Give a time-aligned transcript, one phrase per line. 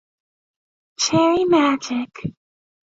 [0.97, 2.09] Cherry Magic!